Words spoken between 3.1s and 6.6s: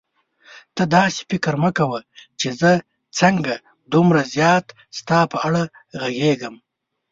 څنګه دومره زیاته ستا په اړه غږېږم.